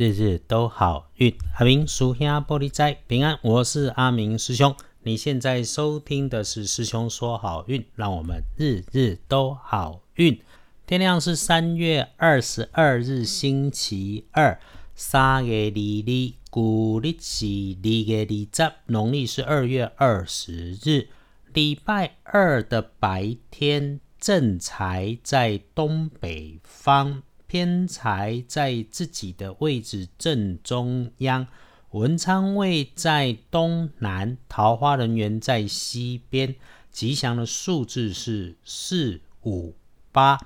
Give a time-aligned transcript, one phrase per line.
[0.00, 1.36] 日日都好运。
[1.58, 4.74] 阿明属下玻璃斋平安，我是阿明师兄。
[5.02, 10.40] 你现在收听的是师兄说好运，让我们日日都好运。
[10.86, 14.58] 天亮是三月二十二日，星期二，
[14.94, 21.08] 三月二日，古历是二月二十，农历是二月二十日，
[21.52, 27.22] 礼拜二的白天，正财在东北方。
[27.50, 31.48] 偏财在自己的位置正中央，
[31.90, 36.54] 文昌位在东南，桃花人员在西边。
[36.92, 39.74] 吉祥的数字是四五
[40.12, 40.38] 八。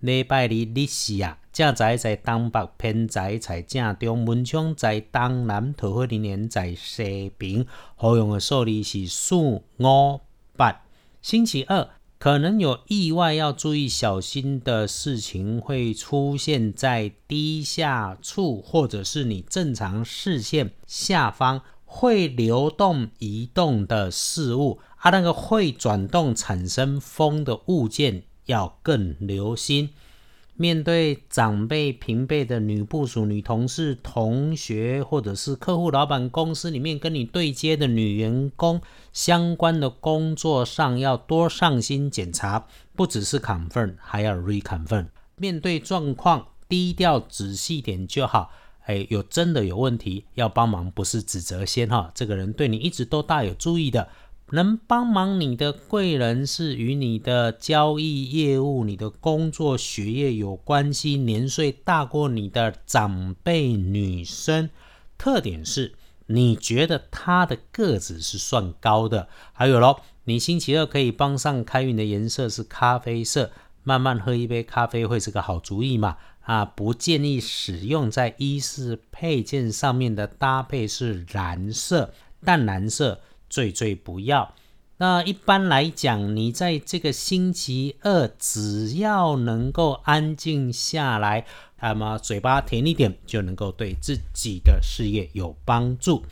[0.00, 7.66] 礼拜日日时啊，正财在东北，偏财在正中，文昌在东南，桃花人员在西边。
[7.94, 9.62] 好用的数字是四五
[10.56, 10.80] 八。
[11.20, 11.90] 星期二。
[12.18, 29.90] 可能有意外要注意小心的事情会出现在低下处，或者是你正常视线下方会流动移动的事物，啊，那个会转动产生风的物件要更留心。
[30.60, 38.80] 面对长辈、平辈的女部属、女同事、同学，或者是客户、老板、公司里面跟你对接的女员工，
[39.12, 45.06] 相关的工作上要多上心检查，不只是 confirm，还要 reconfirm。
[45.36, 48.50] 面对状况，低调仔细点就好。
[48.86, 52.10] 哎，有真的有问题要帮忙，不是指责先哈。
[52.16, 54.08] 这个人对你一直都大有注意的。
[54.50, 64.70] 能帮忙你的贵人是与你的交易业务、你的工作、学业有关系，年岁大过你的长辈女生。
[65.18, 65.92] 特点是，
[66.26, 69.28] 你觉得她的个子是算高的。
[69.52, 73.50] 还有咯，你星期二可以帮上开运的颜色是咖啡色，
[73.82, 76.16] 慢慢喝一杯咖啡会是个好主意嘛？
[76.40, 83.20] 啊，不建议使用在衣饰配件上面的搭配是蓝色、淡蓝色。
[83.48, 84.54] 最最不要。
[85.00, 91.46] 那一般来讲，你在这个星期二，只要能够安静下来，
[91.80, 96.24] 那么嘴巴甜一点，就能够对自己的事业有帮助。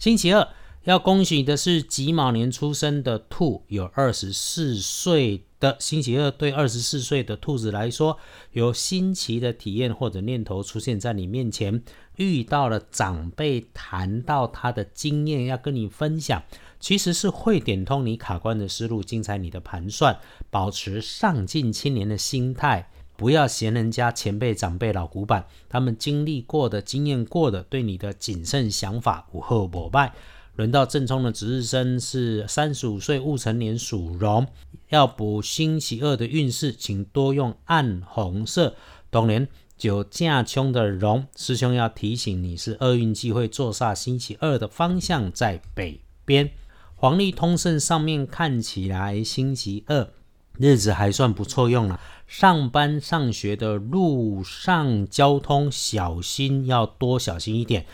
[0.00, 0.48] 星期二
[0.84, 8.18] 要恭喜的是己卯年出生的兔，有二十四岁的星期二，对二十四岁的兔子来说，
[8.52, 11.82] 有新奇的体验或者念头出现在你面前。
[12.16, 16.42] 遇到了长辈，谈到他的经验要跟你分享，
[16.80, 20.18] 其实是会点通你卡关的思路，精彩你的盘算，
[20.50, 30.12] 保持上进青年的心态，不要嫌人家前辈长辈老古板，他们经历过的经验过的，对你的谨慎想法无后不败。
[30.58, 34.44] 轮到正冲的值日生是三十五岁戊辰年属龙，
[34.88, 38.74] 要补星期二的运势，请多用暗红色。
[39.08, 39.46] 冬年。
[39.76, 46.50] 九架冲的龙师兄要提醒你是厄运机会坐煞星期二的方向在北边。
[46.96, 50.10] 黄历通胜上面看起来星期二
[50.58, 52.00] 日子还算不错用了。
[52.26, 57.86] 上班上学的路上交通小心要多小心一点。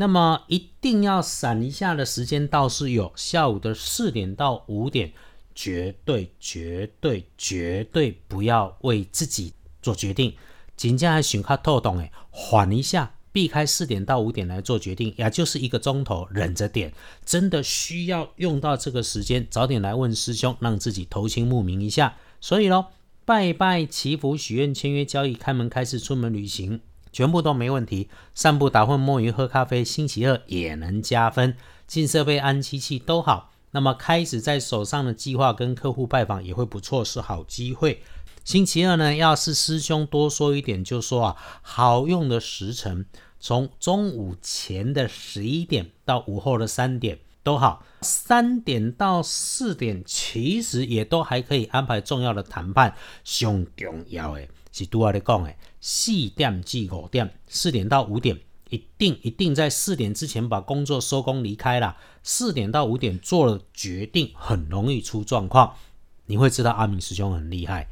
[0.00, 5.12] 那么一定要闪一下的时间倒是有，下午的四点到五点，
[5.54, 9.52] 绝对绝对绝对不要为自己
[9.82, 10.34] 做决定。
[10.74, 16.94] 紧接还想卡透懂诶，缓一下，避开四点到五点来做决定，也就是一个钟头，忍着点。
[17.26, 22.16] 真的需要用到这个时间，早点来问师兄，让自己头清目明一下。
[22.40, 22.86] 所以咯，
[23.26, 26.80] 拜拜祈福许愿签约交易开门开市出门旅行，
[27.12, 28.08] 全部都没问题。
[28.34, 31.56] 散步打混摸鱼喝咖啡，星期二也能加分。
[31.86, 33.52] 进设备安机器都好。
[33.72, 38.02] 那么开始在手上的计划跟客户拜访也会不错，是好机会。
[38.42, 43.06] 星期二呢，要是师兄多说一点，就说啊，好用的时辰，
[43.38, 52.96] 从中午前的十一点到午后的三点都好，三点到四点其实也都还可以安排重要的谈判。
[53.22, 58.38] 上重要的是拄我咧讲的，四点至五点，四点到五点，
[58.68, 61.96] 一定一定在四点之前把工作收工离开啦。
[62.22, 65.74] 四点到五点做了决定，很容易出状况。
[66.26, 67.88] 你会知道阿明师兄很厉害。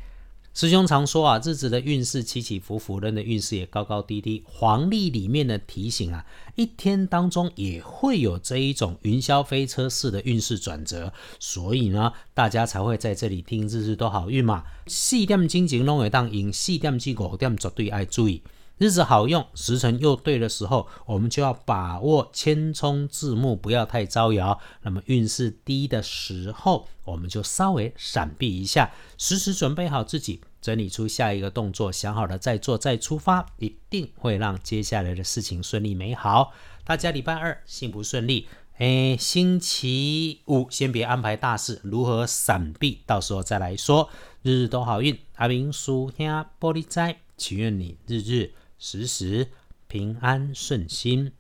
[0.60, 4.43] 师兄常说啊，日子的运势起起伏伏，人的运势也高高低低。
[4.44, 6.26] 黄历里面的提醒啊，
[6.56, 14.64] 一天当中也会有这一种云霄飞车式的运势转折，所以呢，大家才会在这里听日日都好运嘛。
[14.88, 18.43] 四点金钱拢会当赢，四点至五点绝对爱注意。
[18.78, 24.58] 日子好用，时辰又对的时候，我们就要把握千冲字幕，不要太招摇。
[24.82, 36.52] 那么运势低的时候，我们就稍微闪避一下，时时准备好自己，整理出下一个动作，想好了再做再出发，一定会让接下来的事情顺利美好。
[36.84, 44.10] 大家礼拜二幸福顺利，哎，星期五先别安排大事，如何闪避，到时候再来说。
[44.43, 46.26] 日日都好运，阿明叔兄
[46.60, 49.49] 玻璃斋，祈愿你日日时时
[49.88, 51.32] 平安顺心，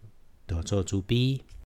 [0.46, 1.42] 多做猪逼。